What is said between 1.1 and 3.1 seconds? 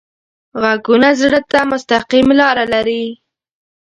زړه ته مستقیم لاره لري